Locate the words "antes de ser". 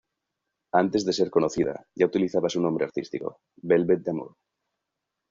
0.81-1.29